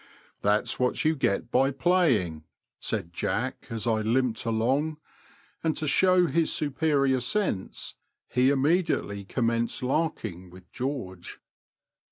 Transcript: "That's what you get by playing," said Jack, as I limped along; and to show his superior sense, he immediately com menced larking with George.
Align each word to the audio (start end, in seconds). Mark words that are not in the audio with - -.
"That's 0.41 0.79
what 0.79 1.05
you 1.05 1.15
get 1.15 1.51
by 1.51 1.69
playing," 1.69 2.43
said 2.79 3.13
Jack, 3.13 3.67
as 3.69 3.85
I 3.85 4.01
limped 4.01 4.45
along; 4.45 4.97
and 5.63 5.77
to 5.77 5.87
show 5.87 6.25
his 6.25 6.51
superior 6.51 7.19
sense, 7.19 7.93
he 8.27 8.49
immediately 8.49 9.23
com 9.25 9.45
menced 9.49 9.83
larking 9.83 10.49
with 10.49 10.71
George. 10.71 11.39